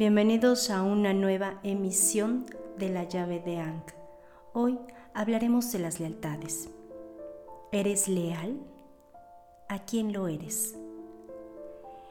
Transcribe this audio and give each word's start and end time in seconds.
Bienvenidos 0.00 0.70
a 0.70 0.82
una 0.82 1.12
nueva 1.12 1.60
emisión 1.62 2.46
de 2.78 2.88
la 2.88 3.04
llave 3.04 3.38
de 3.38 3.58
Ankh. 3.58 3.92
Hoy 4.54 4.78
hablaremos 5.12 5.70
de 5.72 5.78
las 5.78 6.00
lealtades. 6.00 6.70
¿Eres 7.70 8.08
leal? 8.08 8.58
¿A 9.68 9.84
quién 9.84 10.14
lo 10.14 10.26
eres? 10.26 10.74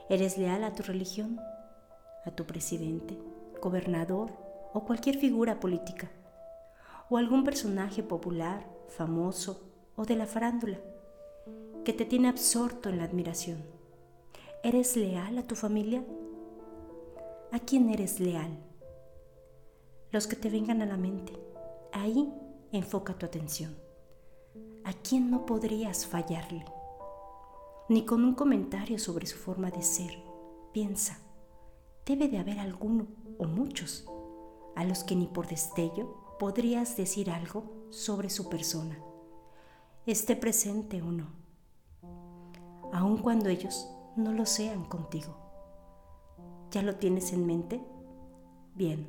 ¿Eres 0.07 0.38
leal 0.38 0.66
a 0.66 0.73
tu 0.75 0.84
religión? 0.84 1.39
¿A 2.25 2.30
tu 2.30 2.45
presidente, 2.45 3.17
gobernador 3.59 4.34
o 4.71 4.85
cualquier 4.85 5.17
figura 5.17 5.59
política? 5.59 6.12
¿O 7.09 7.17
algún 7.17 7.44
personaje 7.44 8.03
popular, 8.03 8.70
famoso 8.90 9.63
o 9.95 10.05
de 10.05 10.16
la 10.16 10.27
farándula 10.27 10.77
que 11.84 11.94
te 11.94 12.05
tiene 12.05 12.27
absorto 12.27 12.90
en 12.90 12.99
la 12.99 13.05
admiración? 13.05 13.63
¿Eres 14.63 14.95
leal 14.95 15.40
a 15.40 15.48
tu 15.48 15.55
familia? 15.55 16.03
¿A 17.52 17.58
quién 17.58 17.89
eres 17.89 18.20
leal? 18.20 18.59
Los 20.12 20.27
que 20.27 20.35
te 20.35 20.52
vengan 20.52 20.84
a 20.84 20.85
la 20.85 20.98
mente. 20.98 21.34
Ahí 21.91 22.31
enfoca 22.72 23.17
tu 23.17 23.25
atención. 23.25 23.75
¿A 24.84 24.94
quién 24.94 25.31
no 25.31 25.48
podrías 25.48 26.05
fallarle? 26.05 26.63
Ni 27.89 28.05
con 28.05 28.23
un 28.23 28.35
comentario 28.35 28.99
sobre 28.99 29.25
su 29.25 29.35
forma 29.38 29.72
de 29.72 29.81
ser. 29.81 30.12
Piensa, 30.73 31.17
debe 32.05 32.27
de 32.27 32.38
haber 32.38 32.59
alguno 32.59 33.08
o 33.39 33.45
muchos 33.45 34.05
a 34.75 34.84
los 34.84 35.03
que 35.03 35.16
ni 35.16 35.25
por 35.25 35.47
destello 35.47 36.38
podrías 36.38 36.95
decir 36.97 37.31
algo 37.31 37.88
sobre 37.89 38.30
su 38.30 38.47
persona. 38.47 39.00
Esté 40.05 40.36
presente 40.36 41.02
o 41.02 41.11
no, 41.11 41.31
aun 42.94 43.17
cuando 43.17 43.50
ellos 43.50 43.89
no 44.16 44.33
lo 44.33 44.45
sean 44.45 44.86
contigo. 44.86 45.48
¿Ya 46.72 46.84
lo 46.84 46.95
tienes 46.95 47.34
en 47.34 47.48
mente? 47.48 47.81
Bien, 48.75 49.08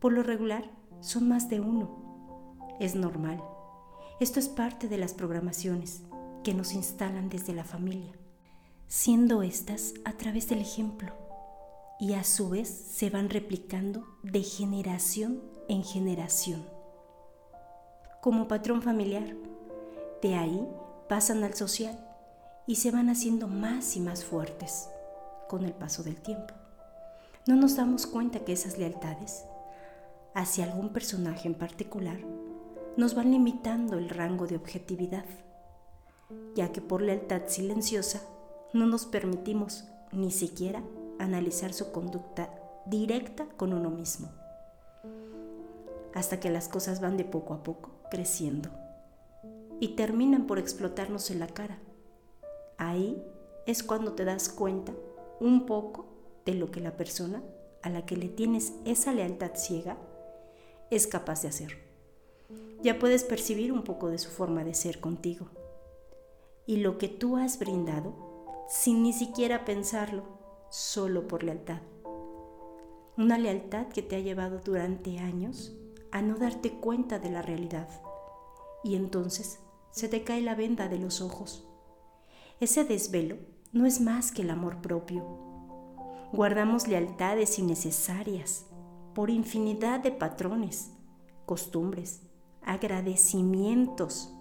por 0.00 0.12
lo 0.12 0.24
regular 0.24 0.68
son 1.00 1.28
más 1.28 1.48
de 1.48 1.60
uno. 1.60 2.56
Es 2.80 2.96
normal. 2.96 3.42
Esto 4.18 4.40
es 4.40 4.48
parte 4.48 4.88
de 4.88 4.98
las 4.98 5.14
programaciones 5.14 6.02
que 6.42 6.52
nos 6.52 6.72
instalan 6.72 7.28
desde 7.28 7.54
la 7.54 7.64
familia, 7.64 8.12
siendo 8.88 9.42
estas 9.42 9.94
a 10.04 10.14
través 10.14 10.48
del 10.48 10.60
ejemplo 10.60 11.14
y 12.00 12.14
a 12.14 12.24
su 12.24 12.48
vez 12.48 12.68
se 12.68 13.08
van 13.08 13.30
replicando 13.30 14.04
de 14.22 14.42
generación 14.42 15.42
en 15.68 15.84
generación. 15.84 16.66
Como 18.20 18.48
patrón 18.48 18.82
familiar, 18.82 19.36
de 20.22 20.34
ahí 20.34 20.66
pasan 21.08 21.44
al 21.44 21.54
social 21.54 21.98
y 22.66 22.76
se 22.76 22.90
van 22.90 23.10
haciendo 23.10 23.46
más 23.46 23.96
y 23.96 24.00
más 24.00 24.24
fuertes 24.24 24.88
con 25.48 25.64
el 25.64 25.72
paso 25.72 26.02
del 26.02 26.20
tiempo 26.20 26.59
no 27.46 27.56
nos 27.56 27.76
damos 27.76 28.06
cuenta 28.06 28.40
que 28.40 28.52
esas 28.52 28.78
lealtades 28.78 29.44
hacia 30.34 30.64
algún 30.64 30.90
personaje 30.90 31.48
en 31.48 31.54
particular 31.54 32.18
nos 32.96 33.14
van 33.14 33.30
limitando 33.30 33.98
el 33.98 34.10
rango 34.10 34.46
de 34.46 34.56
objetividad, 34.56 35.24
ya 36.54 36.70
que 36.70 36.80
por 36.80 37.02
lealtad 37.02 37.42
silenciosa 37.46 38.22
no 38.72 38.86
nos 38.86 39.06
permitimos 39.06 39.84
ni 40.12 40.30
siquiera 40.30 40.82
analizar 41.18 41.72
su 41.72 41.92
conducta 41.92 42.50
directa 42.86 43.46
con 43.56 43.72
uno 43.72 43.90
mismo, 43.90 44.28
hasta 46.14 46.40
que 46.40 46.50
las 46.50 46.68
cosas 46.68 47.00
van 47.00 47.16
de 47.16 47.24
poco 47.24 47.54
a 47.54 47.62
poco 47.62 47.90
creciendo 48.10 48.70
y 49.80 49.96
terminan 49.96 50.46
por 50.46 50.58
explotarnos 50.58 51.30
en 51.30 51.40
la 51.40 51.46
cara. 51.46 51.78
Ahí 52.76 53.22
es 53.66 53.82
cuando 53.82 54.12
te 54.12 54.24
das 54.24 54.48
cuenta 54.48 54.92
un 55.40 55.64
poco 55.66 56.09
de 56.44 56.54
lo 56.54 56.70
que 56.70 56.80
la 56.80 56.96
persona 56.96 57.42
a 57.82 57.90
la 57.90 58.06
que 58.06 58.16
le 58.16 58.28
tienes 58.28 58.72
esa 58.84 59.12
lealtad 59.12 59.52
ciega 59.54 59.96
es 60.90 61.06
capaz 61.06 61.42
de 61.42 61.48
hacer. 61.48 61.78
Ya 62.82 62.98
puedes 62.98 63.24
percibir 63.24 63.72
un 63.72 63.82
poco 63.82 64.08
de 64.08 64.18
su 64.18 64.30
forma 64.30 64.64
de 64.64 64.74
ser 64.74 65.00
contigo. 65.00 65.48
Y 66.66 66.78
lo 66.78 66.98
que 66.98 67.08
tú 67.08 67.36
has 67.36 67.58
brindado, 67.58 68.14
sin 68.68 69.02
ni 69.02 69.12
siquiera 69.12 69.64
pensarlo, 69.64 70.24
solo 70.70 71.26
por 71.26 71.42
lealtad. 71.42 71.80
Una 73.16 73.38
lealtad 73.38 73.88
que 73.88 74.02
te 74.02 74.16
ha 74.16 74.20
llevado 74.20 74.60
durante 74.60 75.18
años 75.18 75.76
a 76.10 76.22
no 76.22 76.36
darte 76.36 76.72
cuenta 76.72 77.18
de 77.18 77.30
la 77.30 77.42
realidad. 77.42 77.88
Y 78.82 78.94
entonces 78.94 79.60
se 79.90 80.08
te 80.08 80.24
cae 80.24 80.40
la 80.40 80.54
venda 80.54 80.88
de 80.88 80.98
los 80.98 81.20
ojos. 81.20 81.66
Ese 82.60 82.84
desvelo 82.84 83.36
no 83.72 83.86
es 83.86 84.00
más 84.00 84.32
que 84.32 84.42
el 84.42 84.50
amor 84.50 84.80
propio 84.80 85.49
guardamos 86.32 86.86
lealtades 86.86 87.58
innecesarias 87.58 88.66
por 89.14 89.30
infinidad 89.30 90.00
de 90.00 90.12
patrones, 90.12 90.92
costumbres, 91.44 92.22
agradecimientos, 92.62 94.32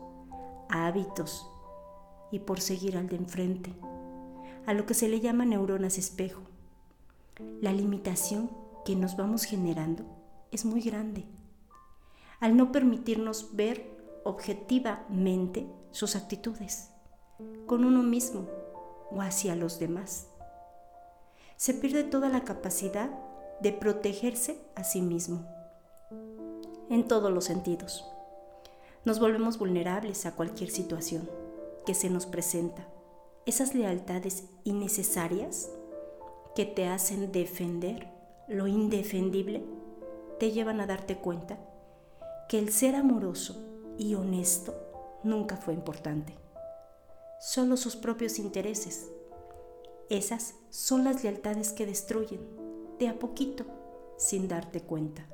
hábitos 0.69 1.49
y 2.31 2.39
por 2.39 2.61
seguir 2.61 2.95
al 2.95 3.07
de 3.07 3.15
enfrente, 3.15 3.73
a 4.67 4.73
lo 4.73 4.85
que 4.85 4.93
se 4.93 5.09
le 5.09 5.19
llama 5.19 5.45
neuronas 5.45 5.97
espejo. 5.97 6.41
La 7.59 7.73
limitación 7.73 8.51
que 8.85 8.95
nos 8.95 9.17
vamos 9.17 9.43
generando 9.43 10.03
es 10.51 10.65
muy 10.65 10.81
grande. 10.81 11.25
Al 12.39 12.55
no 12.55 12.71
permitirnos 12.71 13.55
ver 13.55 13.97
objetivamente 14.23 15.67
sus 15.91 16.15
actitudes, 16.15 16.91
con 17.65 17.83
uno 17.83 18.03
mismo 18.03 18.47
o 19.11 19.21
hacia 19.21 19.55
los 19.55 19.79
demás 19.79 20.28
se 21.59 21.73
pierde 21.73 22.05
toda 22.05 22.29
la 22.29 22.45
capacidad 22.45 23.09
de 23.59 23.73
protegerse 23.73 24.61
a 24.75 24.85
sí 24.85 25.01
mismo, 25.01 25.45
en 26.89 27.05
todos 27.05 27.33
los 27.33 27.43
sentidos. 27.43 28.09
Nos 29.03 29.19
volvemos 29.19 29.57
vulnerables 29.57 30.25
a 30.25 30.37
cualquier 30.37 30.69
situación 30.69 31.29
que 31.85 31.93
se 31.93 32.09
nos 32.09 32.25
presenta. 32.25 32.87
Esas 33.45 33.75
lealtades 33.75 34.45
innecesarias 34.63 35.69
que 36.55 36.65
te 36.65 36.87
hacen 36.87 37.33
defender 37.33 38.07
lo 38.47 38.67
indefendible 38.67 39.61
te 40.39 40.53
llevan 40.53 40.79
a 40.79 40.87
darte 40.87 41.17
cuenta 41.17 41.59
que 42.47 42.57
el 42.57 42.71
ser 42.71 42.95
amoroso 42.95 43.61
y 43.97 44.15
honesto 44.15 44.73
nunca 45.23 45.57
fue 45.57 45.73
importante. 45.73 46.37
Solo 47.41 47.75
sus 47.75 47.97
propios 47.97 48.39
intereses 48.39 49.11
esas 50.09 50.55
son 50.71 51.03
las 51.03 51.23
lealtades 51.23 51.71
que 51.71 51.85
destruyen, 51.85 52.41
de 52.97 53.07
a 53.07 53.19
poquito, 53.19 53.65
sin 54.17 54.47
darte 54.47 54.81
cuenta. 54.81 55.27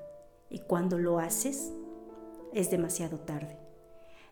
Y 0.50 0.60
cuando 0.60 1.00
lo 1.00 1.20
haces, 1.20 1.72
es 2.54 2.70
demasiado 2.70 3.20
tarde. 3.20 3.58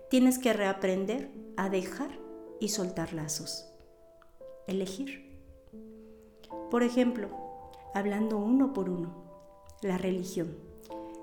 Tienes 0.10 0.40
que 0.40 0.52
reaprender 0.52 1.32
a 1.56 1.70
dejar 1.70 2.12
y 2.60 2.70
soltar 2.70 3.14
lazos. 3.14 3.70
Elegir. 4.68 5.40
Por 6.70 6.84
ejemplo, 6.84 7.30
hablando 7.94 8.38
uno 8.38 8.74
por 8.74 8.90
uno, 8.90 9.14
la 9.82 9.98
religión, 9.98 10.58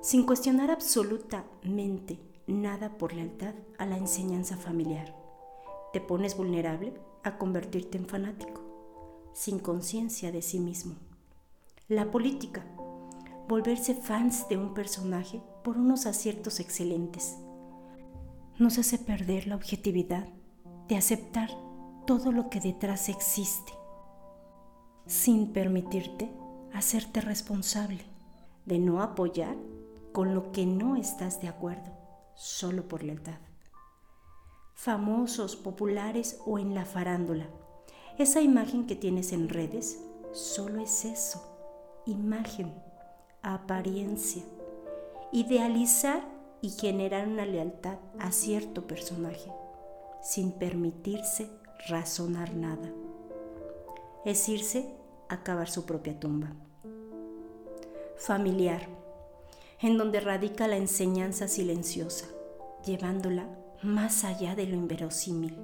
sin 0.01 0.25
cuestionar 0.25 0.71
absolutamente 0.71 2.19
nada 2.47 2.97
por 2.97 3.13
lealtad 3.13 3.55
a 3.77 3.85
la 3.85 3.99
enseñanza 3.99 4.57
familiar. 4.57 5.15
Te 5.93 6.01
pones 6.01 6.37
vulnerable 6.37 6.95
a 7.23 7.37
convertirte 7.37 7.99
en 7.99 8.07
fanático 8.07 8.60
sin 9.33 9.59
conciencia 9.59 10.33
de 10.33 10.43
sí 10.43 10.61
mismo. 10.61 10.97
La 11.89 12.11
política, 12.11 12.65
volverse 13.49 13.95
fans 13.95 14.49
de 14.49 14.57
un 14.57 14.75
personaje 14.75 15.43
por 15.65 15.77
unos 15.77 16.07
aciertos 16.07 16.61
excelentes, 16.61 17.37
nos 18.59 18.79
hace 18.79 18.99
perder 18.99 19.47
la 19.47 19.57
objetividad 19.57 20.29
de 20.89 20.97
aceptar 20.97 21.51
todo 22.07 22.33
lo 22.33 22.51
que 22.51 22.61
detrás 22.61 23.09
existe, 23.09 23.73
sin 25.07 25.53
permitirte 25.53 26.31
hacerte 26.73 27.21
responsable 27.21 28.05
de 28.67 28.79
no 28.79 29.03
apoyar 29.03 29.57
con 30.13 30.35
lo 30.35 30.53
que 30.53 30.67
no 30.67 30.97
estás 30.97 31.41
de 31.41 31.49
acuerdo, 31.49 31.91
solo 32.35 32.87
por 32.87 33.03
lealtad. 33.03 33.39
Famosos, 34.75 35.57
populares 35.57 36.41
o 36.47 36.59
en 36.59 36.75
la 36.75 36.85
farándula 36.85 37.49
esa 38.19 38.41
imagen 38.41 38.87
que 38.87 38.97
tienes 38.97 39.33
en 39.33 39.49
redes 39.49 40.01
solo 40.33 40.83
es 40.83 41.05
eso, 41.05 41.43
imagen, 42.07 42.73
apariencia. 43.43 44.43
Idealizar 45.33 46.23
y 46.61 46.71
generar 46.71 47.27
una 47.29 47.47
lealtad 47.47 47.99
a 48.19 48.33
cierto 48.33 48.87
personaje 48.87 49.51
sin 50.23 50.53
permitirse 50.53 51.49
razonar 51.89 52.55
nada. 52.55 52.91
Es 54.25 54.49
irse 54.49 54.95
a 55.29 55.43
cavar 55.43 55.71
su 55.71 55.87
propia 55.87 56.19
tumba. 56.19 56.53
Familiar, 58.17 58.87
en 59.81 59.97
donde 59.97 60.21
radica 60.21 60.69
la 60.69 60.77
enseñanza 60.77 61.49
silenciosa, 61.49 62.27
llevándola 62.85 63.49
más 63.83 64.25
allá 64.25 64.55
de 64.55 64.67
lo 64.67 64.77
inverosímil. 64.77 65.57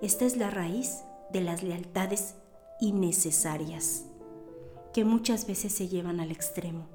Esta 0.00 0.24
es 0.24 0.36
la 0.36 0.50
raíz 0.50 1.04
de 1.32 1.40
las 1.40 1.62
lealtades 1.62 2.34
innecesarias. 2.80 4.04
que 4.92 5.06
muchas 5.06 5.46
veces 5.46 5.72
se 5.72 5.88
llevan 5.88 6.20
al 6.20 6.30
extremo. 6.30 6.86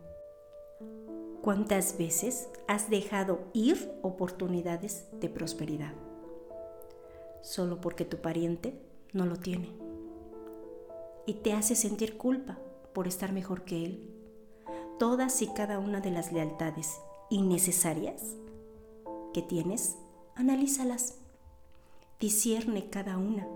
¿Cuántas 1.42 1.98
veces 1.98 2.48
has 2.68 2.92
dejado 2.92 3.40
ir 3.54 3.92
oportunidades 4.04 5.08
de 5.20 5.30
prosperidad? 5.30 5.94
Solo 7.42 7.82
porque 7.82 8.06
tu 8.06 8.18
pariente 8.18 8.80
no 9.14 9.26
lo 9.26 9.38
tiene. 9.38 9.72
Y 11.26 11.36
te 11.36 11.54
hace 11.54 11.76
sentir 11.76 12.18
culpa 12.18 12.60
por 12.94 13.08
estar 13.08 13.34
mejor 13.34 13.64
que 13.64 13.84
él. 13.84 14.14
Todas 15.00 15.42
y 15.42 15.48
cada 15.48 15.80
una 15.80 16.00
de 16.00 16.12
las 16.12 16.32
lealtades 16.32 17.00
innecesarias 17.32 18.36
que 19.34 19.42
tienes, 19.42 19.98
analízalas. 20.36 21.16
Discierne 22.20 22.92
cada 22.92 23.18
una 23.18 23.48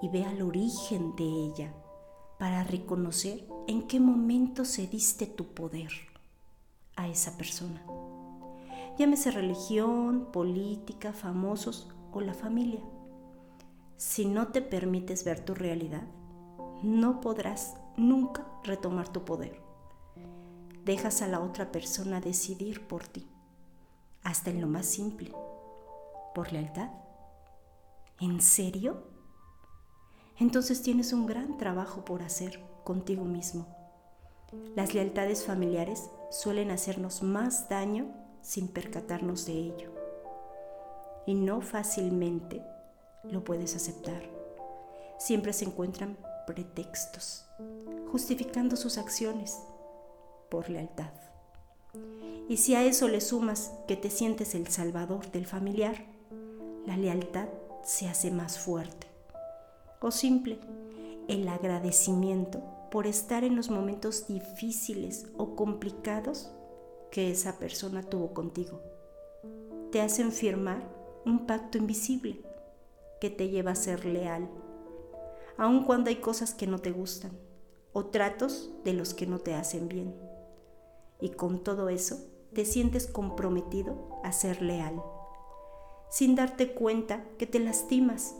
y 0.00 0.08
ve 0.08 0.24
al 0.24 0.42
origen 0.42 1.14
de 1.16 1.24
ella 1.24 1.72
para 2.38 2.64
reconocer 2.64 3.46
en 3.66 3.86
qué 3.86 4.00
momento 4.00 4.64
cediste 4.64 5.26
tu 5.26 5.46
poder 5.54 5.90
a 6.96 7.08
esa 7.08 7.36
persona. 7.36 7.84
Llámese 8.96 9.30
religión, 9.30 10.28
política, 10.32 11.12
famosos 11.12 11.88
o 12.12 12.20
la 12.20 12.34
familia. 12.34 12.80
Si 13.96 14.24
no 14.24 14.48
te 14.48 14.62
permites 14.62 15.24
ver 15.24 15.44
tu 15.44 15.54
realidad, 15.54 16.06
no 16.82 17.20
podrás 17.20 17.74
nunca 17.96 18.46
retomar 18.64 19.08
tu 19.08 19.24
poder. 19.24 19.60
Dejas 20.84 21.22
a 21.22 21.28
la 21.28 21.40
otra 21.40 21.70
persona 21.70 22.20
decidir 22.20 22.86
por 22.86 23.06
ti, 23.06 23.26
hasta 24.22 24.50
en 24.50 24.60
lo 24.60 24.68
más 24.68 24.86
simple, 24.86 25.32
por 26.34 26.52
lealtad. 26.52 26.90
¿En 28.20 28.40
serio? 28.40 29.17
Entonces 30.40 30.82
tienes 30.82 31.12
un 31.12 31.26
gran 31.26 31.58
trabajo 31.58 32.04
por 32.04 32.22
hacer 32.22 32.60
contigo 32.84 33.24
mismo. 33.24 33.66
Las 34.76 34.94
lealtades 34.94 35.44
familiares 35.44 36.08
suelen 36.30 36.70
hacernos 36.70 37.22
más 37.22 37.68
daño 37.68 38.06
sin 38.40 38.68
percatarnos 38.68 39.46
de 39.46 39.52
ello. 39.52 39.92
Y 41.26 41.34
no 41.34 41.60
fácilmente 41.60 42.62
lo 43.24 43.44
puedes 43.44 43.74
aceptar. 43.74 44.22
Siempre 45.18 45.52
se 45.52 45.64
encuentran 45.64 46.16
pretextos, 46.46 47.44
justificando 48.10 48.76
sus 48.76 48.96
acciones 48.96 49.58
por 50.48 50.70
lealtad. 50.70 51.12
Y 52.48 52.56
si 52.56 52.74
a 52.74 52.84
eso 52.84 53.08
le 53.08 53.20
sumas 53.20 53.72
que 53.86 53.96
te 53.96 54.08
sientes 54.08 54.54
el 54.54 54.68
salvador 54.68 55.30
del 55.30 55.46
familiar, 55.46 56.06
la 56.86 56.96
lealtad 56.96 57.48
se 57.82 58.08
hace 58.08 58.30
más 58.30 58.58
fuerte. 58.58 59.07
O 60.00 60.10
simple, 60.10 60.58
el 61.26 61.48
agradecimiento 61.48 62.62
por 62.90 63.06
estar 63.06 63.44
en 63.44 63.56
los 63.56 63.68
momentos 63.68 64.28
difíciles 64.28 65.26
o 65.36 65.56
complicados 65.56 66.50
que 67.10 67.30
esa 67.30 67.58
persona 67.58 68.02
tuvo 68.02 68.32
contigo. 68.32 68.80
Te 69.90 70.00
hacen 70.00 70.32
firmar 70.32 70.82
un 71.24 71.46
pacto 71.46 71.78
invisible 71.78 72.40
que 73.20 73.30
te 73.30 73.48
lleva 73.48 73.72
a 73.72 73.76
ser 73.76 74.04
leal, 74.04 74.48
aun 75.56 75.84
cuando 75.84 76.10
hay 76.10 76.16
cosas 76.16 76.54
que 76.54 76.66
no 76.66 76.78
te 76.78 76.92
gustan 76.92 77.32
o 77.92 78.06
tratos 78.06 78.70
de 78.84 78.92
los 78.92 79.14
que 79.14 79.26
no 79.26 79.40
te 79.40 79.54
hacen 79.54 79.88
bien. 79.88 80.14
Y 81.20 81.30
con 81.30 81.64
todo 81.64 81.88
eso 81.88 82.16
te 82.52 82.64
sientes 82.64 83.06
comprometido 83.06 84.20
a 84.22 84.32
ser 84.32 84.62
leal, 84.62 85.02
sin 86.08 86.36
darte 86.36 86.72
cuenta 86.72 87.24
que 87.38 87.46
te 87.46 87.58
lastimas 87.58 88.36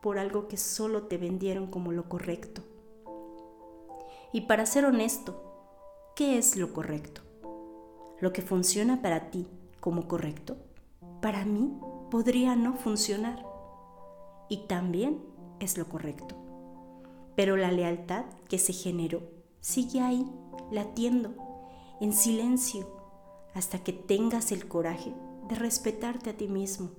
por 0.00 0.18
algo 0.18 0.48
que 0.48 0.56
solo 0.56 1.04
te 1.04 1.18
vendieron 1.18 1.66
como 1.66 1.92
lo 1.92 2.08
correcto 2.08 2.62
y 4.32 4.42
para 4.42 4.64
ser 4.64 4.84
honesto, 4.84 5.42
¿qué 6.14 6.38
es 6.38 6.56
lo 6.56 6.72
correcto? 6.72 7.22
Lo 8.20 8.32
que 8.32 8.42
funciona 8.42 9.02
para 9.02 9.30
ti 9.30 9.48
como 9.80 10.06
correcto, 10.06 10.56
para 11.20 11.44
mí 11.44 11.72
podría 12.10 12.54
no 12.54 12.74
funcionar. 12.74 13.44
Y 14.48 14.68
también 14.68 15.20
es 15.58 15.76
lo 15.76 15.88
correcto. 15.88 16.36
Pero 17.34 17.56
la 17.56 17.72
lealtad 17.72 18.24
que 18.48 18.58
se 18.58 18.72
generó 18.72 19.22
sigue 19.60 20.00
ahí, 20.00 20.30
latiendo, 20.70 21.34
en 22.00 22.12
silencio, 22.12 22.88
hasta 23.54 23.82
que 23.82 23.92
tengas 23.92 24.52
el 24.52 24.68
coraje 24.68 25.12
de 25.48 25.56
respetarte 25.56 26.30
a 26.30 26.36
ti 26.36 26.46
mismo. 26.46 26.90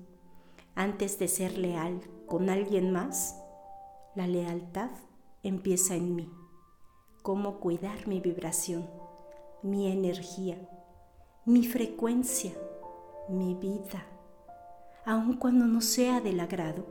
Antes 0.76 1.18
de 1.18 1.30
ser 1.30 1.58
leal 1.58 2.02
con 2.32 2.50
alguien 2.50 2.94
más, 2.94 3.44
la 4.16 4.26
lealtad 4.26 4.90
empieza 5.44 5.96
en 5.96 6.16
mí 6.16 6.32
cómo 7.24 7.60
cuidar 7.60 8.08
mi 8.08 8.22
vibración, 8.22 8.90
mi 9.64 9.92
energía, 9.92 10.58
mi 11.44 11.66
frecuencia, 11.66 12.54
mi 13.28 13.54
vida, 13.56 14.06
aun 15.04 15.34
cuando 15.36 15.66
no 15.66 15.82
sea 15.82 16.22
del 16.22 16.40
agrado 16.40 16.86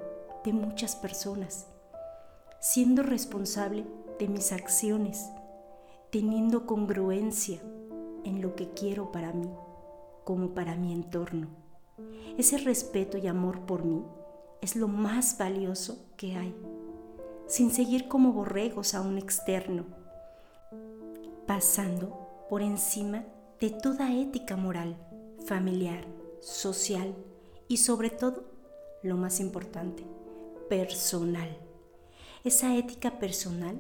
de 0.45 0.53
muchas 0.53 0.95
personas, 0.95 1.69
siendo 2.61 3.03
responsable 3.03 3.87
de 4.19 4.29
mis 4.29 4.53
acciones, 4.53 5.31
teniendo 6.11 6.67
congruencia 6.67 7.63
en 8.25 8.43
lo 8.43 8.55
que 8.57 8.75
quiero 8.75 9.11
para 9.11 9.33
mí 9.33 9.51
como 10.23 10.51
para 10.51 10.75
mi 10.75 10.93
entorno. 10.93 11.49
Ese 12.37 12.59
respeto 12.59 13.17
y 13.17 13.27
amor 13.27 13.61
por 13.61 13.87
mí 13.87 14.05
es 14.61 14.77
lo 14.77 14.89
más 14.89 15.39
valioso 15.39 16.07
que 16.17 16.35
hay, 16.35 16.55
sin 17.47 17.71
seguir 17.71 18.09
como 18.09 18.33
borregos 18.33 18.95
a 18.95 19.01
un 19.01 19.19
externo 19.19 20.01
pasando 21.51 22.47
por 22.49 22.63
encima 22.63 23.25
de 23.59 23.71
toda 23.71 24.15
ética 24.15 24.57
moral, 24.57 24.97
familiar, 25.47 26.07
social 26.41 27.13
y 27.67 27.79
sobre 27.79 28.09
todo, 28.09 28.45
lo 29.03 29.17
más 29.17 29.41
importante, 29.41 30.07
personal. 30.69 31.49
Esa 32.45 32.77
ética 32.77 33.19
personal 33.19 33.77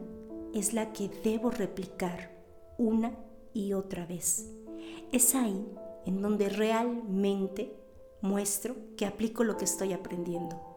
es 0.52 0.72
la 0.72 0.92
que 0.92 1.08
debo 1.22 1.52
replicar 1.52 2.32
una 2.76 3.14
y 3.54 3.72
otra 3.72 4.04
vez. 4.04 4.50
Es 5.12 5.36
ahí 5.36 5.64
en 6.06 6.22
donde 6.22 6.48
realmente 6.48 7.72
muestro 8.20 8.74
que 8.96 9.06
aplico 9.06 9.44
lo 9.44 9.56
que 9.56 9.64
estoy 9.64 9.92
aprendiendo. 9.92 10.69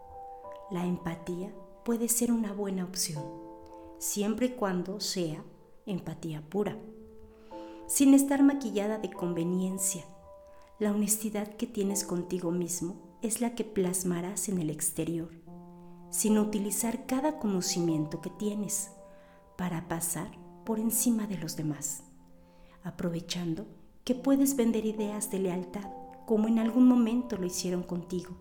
La 0.72 0.86
empatía 0.86 1.54
puede 1.84 2.08
ser 2.08 2.32
una 2.32 2.54
buena 2.54 2.86
opción, 2.86 3.24
siempre 4.00 4.48
y 4.48 4.50
cuando 4.52 5.00
sea 5.00 5.44
empatía 5.86 6.42
pura, 6.50 6.78
sin 7.86 8.14
estar 8.14 8.44
maquillada 8.44 8.98
de 8.98 9.12
conveniencia. 9.12 10.06
La 10.80 10.92
honestidad 10.92 11.56
que 11.56 11.68
tienes 11.68 12.06
contigo 12.06 12.52
mismo 12.52 12.96
es 13.22 13.42
la 13.42 13.56
que 13.56 13.64
plasmarás 13.66 14.50
en 14.50 14.60
el 14.60 14.70
exterior, 14.70 15.30
sin 16.10 16.38
utilizar 16.38 17.06
cada 17.06 17.40
conocimiento 17.40 18.22
que 18.22 18.30
tienes 18.30 18.92
para 19.58 19.88
pasar 19.88 20.32
por 20.66 20.80
encima 20.80 21.28
de 21.28 21.38
los 21.38 21.58
demás, 21.58 22.04
aprovechando 22.84 23.68
que 24.06 24.16
puedes 24.16 24.56
vender 24.56 24.86
ideas 24.86 25.30
de 25.30 25.40
lealtad 25.40 25.90
como 26.26 26.48
en 26.48 26.58
algún 26.58 26.88
momento 26.88 27.38
lo 27.38 27.46
hicieron 27.46 27.84
contigo 27.84 28.32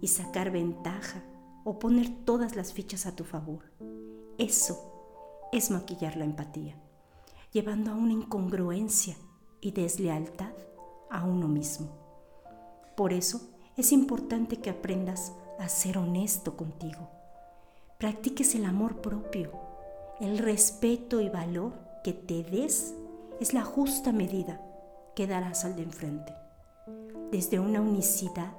y 0.00 0.08
sacar 0.08 0.50
ventaja 0.50 1.22
o 1.64 1.78
poner 1.78 2.24
todas 2.24 2.56
las 2.56 2.72
fichas 2.72 3.06
a 3.06 3.14
tu 3.14 3.24
favor. 3.24 3.64
Eso 4.38 5.48
es 5.52 5.70
maquillar 5.70 6.16
la 6.16 6.24
empatía, 6.24 6.76
llevando 7.52 7.90
a 7.90 7.94
una 7.94 8.12
incongruencia 8.12 9.16
y 9.60 9.72
deslealtad 9.72 10.52
a 11.10 11.24
uno 11.24 11.48
mismo. 11.48 11.88
Por 12.96 13.12
eso 13.12 13.40
es 13.76 13.92
importante 13.92 14.58
que 14.58 14.70
aprendas 14.70 15.32
a 15.58 15.68
ser 15.68 15.98
honesto 15.98 16.56
contigo. 16.56 17.08
Practiques 17.98 18.54
el 18.54 18.64
amor 18.64 19.00
propio. 19.00 19.52
El 20.20 20.38
respeto 20.38 21.20
y 21.20 21.28
valor 21.28 21.72
que 22.02 22.12
te 22.12 22.42
des 22.42 22.94
es 23.40 23.54
la 23.54 23.64
justa 23.64 24.12
medida 24.12 24.60
que 25.14 25.26
darás 25.26 25.64
al 25.64 25.76
de 25.76 25.82
enfrente. 25.82 26.34
Desde 27.30 27.58
una 27.58 27.80
unicidad, 27.80 28.52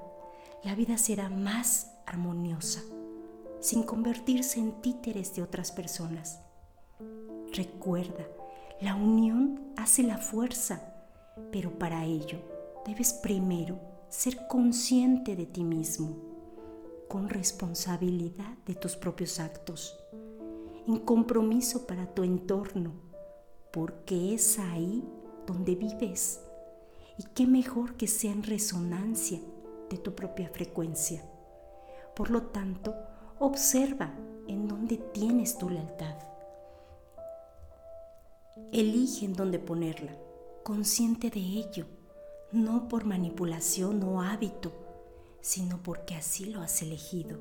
la 0.63 0.75
vida 0.75 0.97
será 0.97 1.29
más 1.29 1.92
armoniosa, 2.13 2.81
sin 3.59 3.83
convertirse 3.83 4.59
en 4.59 4.81
títeres 4.81 5.35
de 5.35 5.41
otras 5.41 5.71
personas. 5.71 6.39
Recuerda, 7.51 8.27
la 8.81 8.95
unión 8.95 9.73
hace 9.77 10.03
la 10.03 10.17
fuerza, 10.17 10.93
pero 11.51 11.77
para 11.77 12.05
ello 12.05 12.39
debes 12.85 13.13
primero 13.13 13.79
ser 14.09 14.47
consciente 14.47 15.35
de 15.35 15.45
ti 15.45 15.63
mismo, 15.63 16.17
con 17.07 17.29
responsabilidad 17.29 18.57
de 18.65 18.75
tus 18.75 18.95
propios 18.95 19.39
actos, 19.39 19.97
en 20.87 20.99
compromiso 20.99 21.87
para 21.87 22.07
tu 22.07 22.23
entorno, 22.23 22.91
porque 23.71 24.33
es 24.33 24.59
ahí 24.59 25.03
donde 25.47 25.75
vives. 25.75 26.41
Y 27.17 27.23
qué 27.35 27.47
mejor 27.47 27.95
que 27.95 28.07
sea 28.07 28.31
en 28.31 28.43
resonancia 28.43 29.39
de 29.89 29.97
tu 29.97 30.13
propia 30.15 30.49
frecuencia. 30.49 31.23
Por 32.15 32.29
lo 32.29 32.43
tanto, 32.43 32.95
observa 33.39 34.13
en 34.47 34.67
dónde 34.67 34.97
tienes 34.97 35.57
tu 35.57 35.69
lealtad 35.69 36.15
Elige 38.71 39.25
en 39.25 39.33
dónde 39.33 39.57
ponerla, 39.57 40.15
consciente 40.63 41.31
de 41.31 41.39
ello, 41.39 41.87
no 42.51 42.87
por 42.87 43.03
manipulación 43.03 44.03
o 44.03 44.21
hábito, 44.21 44.71
sino 45.41 45.81
porque 45.81 46.13
así 46.15 46.45
lo 46.45 46.61
has 46.61 46.83
elegido. 46.83 47.39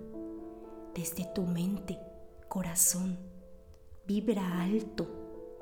Desde 0.94 1.26
tu 1.34 1.42
mente, 1.42 1.98
corazón, 2.48 3.18
vibra 4.06 4.62
alto 4.62 5.06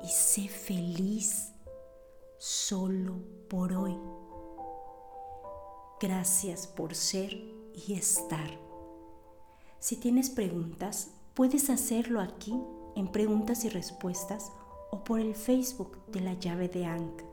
y 0.01 0.07
sé 0.07 0.47
feliz 0.47 1.51
solo 2.37 3.15
por 3.49 3.73
hoy. 3.73 3.97
Gracias 5.99 6.65
por 6.65 6.95
ser 6.95 7.33
y 7.73 7.93
estar. 7.93 8.70
Si 9.81 9.95
tienes 9.95 10.29
preguntas, 10.29 11.09
puedes 11.33 11.71
hacerlo 11.71 12.21
aquí 12.21 12.53
en 12.95 13.07
preguntas 13.07 13.65
y 13.65 13.69
respuestas 13.69 14.51
o 14.91 15.03
por 15.03 15.19
el 15.19 15.33
Facebook 15.33 16.05
de 16.05 16.21
la 16.21 16.35
llave 16.35 16.67
de 16.69 16.85
Ankh. 16.85 17.23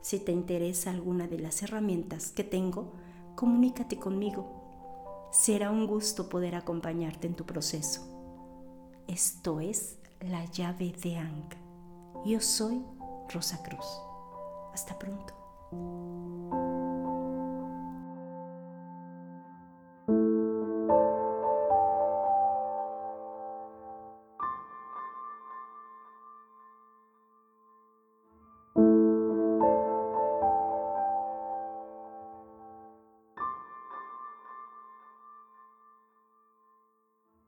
Si 0.00 0.20
te 0.20 0.30
interesa 0.30 0.92
alguna 0.92 1.26
de 1.26 1.40
las 1.40 1.60
herramientas 1.60 2.30
que 2.30 2.44
tengo, 2.44 2.92
comunícate 3.34 3.98
conmigo. 3.98 5.28
Será 5.32 5.72
un 5.72 5.88
gusto 5.88 6.28
poder 6.28 6.54
acompañarte 6.54 7.26
en 7.26 7.34
tu 7.34 7.44
proceso. 7.44 8.06
Esto 9.08 9.58
es 9.58 9.98
la 10.20 10.44
llave 10.44 10.94
de 11.02 11.16
Ankh. 11.16 11.56
Yo 12.24 12.38
soy 12.38 12.80
Rosa 13.28 13.60
Cruz. 13.64 13.86
Hasta 14.72 14.96
pronto. 14.96 16.47